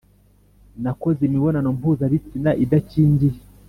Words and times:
nakoze 0.83 1.21
imibonano 1.27 1.69
mpuzabitsina 1.77 2.51
idakingiye 2.63 3.37